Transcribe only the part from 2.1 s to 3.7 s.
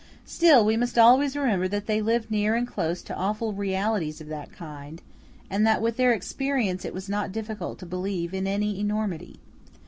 near and close to awful